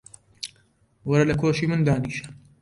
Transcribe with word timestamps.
وەرە 1.07 1.25
لە 1.29 1.35
کۆشی 1.41 1.67
من 1.71 1.81
دانیشە. 1.87 2.27